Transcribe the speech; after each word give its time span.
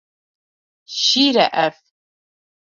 Şîr 1.01 1.35
e 1.45 1.45
ev? 1.65 1.75